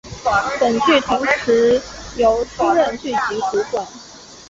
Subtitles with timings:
[0.59, 1.79] 本剧同时
[2.17, 3.17] 由出任剧集
[3.51, 3.85] 主管。